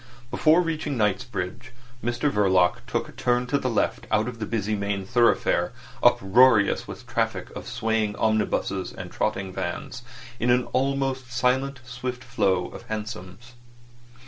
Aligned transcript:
Before 0.31 0.61
reaching 0.63 0.97
Knightsbridge, 0.97 1.73
Mr 2.03 2.31
Verloc 2.31 2.77
took 2.87 3.07
a 3.07 3.11
turn 3.11 3.45
to 3.45 3.59
the 3.59 3.69
left 3.69 4.07
out 4.09 4.27
of 4.27 4.39
the 4.39 4.47
busy 4.47 4.75
main 4.75 5.05
thoroughfare, 5.05 5.73
uproarious 6.01 6.87
with 6.87 7.01
the 7.05 7.13
traffic 7.13 7.51
of 7.55 7.67
swaying 7.67 8.15
omnibuses 8.15 8.91
and 8.93 9.11
trotting 9.11 9.53
vans, 9.53 10.01
in 10.39 10.49
the 10.49 10.65
almost 10.73 11.31
silent, 11.31 11.81
swift 11.85 12.23
flow 12.23 12.69
of 12.69 12.81
hansoms. 12.87 13.53